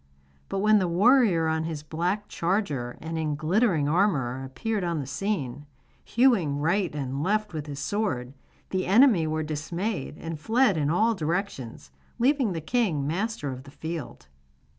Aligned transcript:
But 0.49 0.61
when 0.61 0.79
the 0.79 0.87
warrior 0.87 1.47
on 1.47 1.65
his 1.65 1.83
black 1.83 2.27
charger 2.27 2.97
and 3.01 3.19
in 3.19 3.35
glittering 3.35 3.87
armour 3.87 4.43
appeared 4.43 4.83
on 4.83 4.99
the 4.99 5.05
scene, 5.05 5.67
hewing 6.03 6.57
right 6.57 6.91
and 6.95 7.21
left 7.21 7.53
with 7.53 7.67
his 7.67 7.77
sword, 7.77 8.33
the 8.71 8.87
enemy 8.87 9.27
were 9.27 9.43
dismayed 9.43 10.17
and 10.17 10.39
fled 10.39 10.75
in 10.75 10.89
all 10.89 11.13
directions, 11.13 11.91
leaving 12.17 12.53
the 12.53 12.61
king 12.61 13.05
master 13.05 13.51
of 13.51 13.61
the 13.61 13.69
field. 13.69 14.27